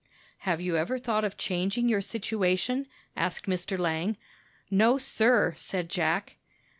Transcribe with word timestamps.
"Have 0.49 0.59
you 0.59 0.77
ever 0.77 0.97
thought 0.97 1.23
of 1.23 1.37
changing 1.37 1.87
your 1.87 2.01
situation?" 2.01 2.87
asked 3.15 3.45
Mr. 3.47 3.77
Lang. 3.77 4.17
"No, 4.71 4.97
sir," 4.97 5.53
said 5.57 5.89
Jack. 5.89 6.37